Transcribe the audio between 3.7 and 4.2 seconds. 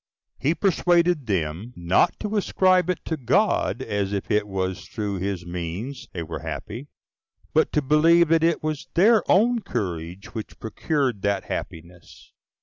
as